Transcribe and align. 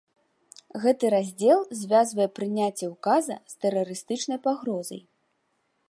Гэты 0.85 1.05
раздзел 1.13 1.59
звязвае 1.81 2.27
прыняцце 2.39 2.85
ўказа 2.95 3.35
з 3.55 3.63
тэрарыстычнай 3.67 4.39
пагрозай. 4.49 5.01